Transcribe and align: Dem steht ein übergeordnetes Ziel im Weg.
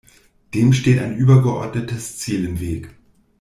Dem 0.55 0.73
steht 0.73 0.97
ein 0.99 1.15
übergeordnetes 1.15 2.17
Ziel 2.17 2.45
im 2.45 2.59
Weg. 2.59 2.89